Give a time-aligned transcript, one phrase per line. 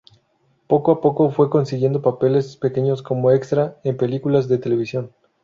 [0.65, 5.11] Poco a poco fue consiguiendo papeles pequeños como extra en películas de televisión.